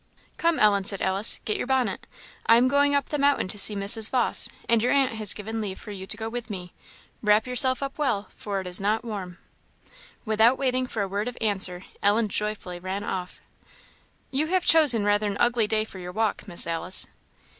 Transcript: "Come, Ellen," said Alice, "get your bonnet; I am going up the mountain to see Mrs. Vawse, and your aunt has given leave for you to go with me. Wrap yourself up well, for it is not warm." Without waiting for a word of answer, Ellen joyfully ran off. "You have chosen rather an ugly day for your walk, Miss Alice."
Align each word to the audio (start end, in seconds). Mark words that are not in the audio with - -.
"Come, 0.37 0.57
Ellen," 0.57 0.83
said 0.83 0.99
Alice, 0.99 1.39
"get 1.45 1.57
your 1.57 1.67
bonnet; 1.67 2.07
I 2.47 2.57
am 2.57 2.67
going 2.67 2.95
up 2.95 3.09
the 3.09 3.19
mountain 3.19 3.47
to 3.49 3.57
see 3.59 3.75
Mrs. 3.75 4.09
Vawse, 4.09 4.49
and 4.67 4.81
your 4.81 4.91
aunt 4.91 5.11
has 5.11 5.35
given 5.35 5.61
leave 5.61 5.77
for 5.79 5.91
you 5.91 6.07
to 6.07 6.17
go 6.17 6.27
with 6.27 6.49
me. 6.49 6.73
Wrap 7.21 7.45
yourself 7.45 7.83
up 7.83 7.99
well, 7.99 8.27
for 8.35 8.59
it 8.59 8.65
is 8.65 8.81
not 8.81 9.05
warm." 9.05 9.37
Without 10.25 10.57
waiting 10.57 10.87
for 10.87 11.03
a 11.03 11.07
word 11.07 11.27
of 11.27 11.37
answer, 11.39 11.83
Ellen 12.01 12.29
joyfully 12.29 12.79
ran 12.79 13.03
off. 13.03 13.39
"You 14.31 14.47
have 14.47 14.65
chosen 14.65 15.05
rather 15.05 15.27
an 15.27 15.37
ugly 15.39 15.67
day 15.67 15.85
for 15.85 15.99
your 15.99 16.11
walk, 16.13 16.47
Miss 16.47 16.65
Alice." 16.65 17.05